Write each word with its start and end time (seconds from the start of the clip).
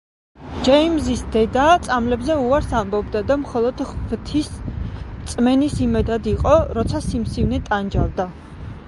ჯეიმზის 0.67 1.19
დედა 1.33 1.65
წამლებზე 1.87 2.37
უარს 2.45 2.71
ამბობდა 2.79 3.21
და 3.31 3.37
მხოლოდ 3.41 3.83
ღვთის 3.89 4.49
რწმენის 4.71 5.77
იმედად 5.89 6.31
იყო, 6.35 6.57
როცა 6.79 7.03
სიმსივნე 7.11 7.61
ტანჯავდა. 7.69 8.27